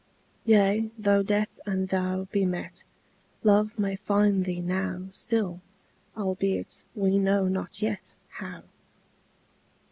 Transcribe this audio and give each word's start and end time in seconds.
Yea, 0.45 0.89
though 0.97 1.21
death 1.21 1.59
and 1.63 1.89
thou 1.89 2.23
be 2.31 2.43
met, 2.43 2.83
Love 3.43 3.77
may 3.77 3.95
find 3.95 4.45
thee 4.45 4.59
now 4.59 5.05
Still, 5.11 5.61
albeit 6.17 6.83
we 6.95 7.19
know 7.19 7.47
not 7.47 7.83
yet 7.83 8.15
How. 8.29 8.63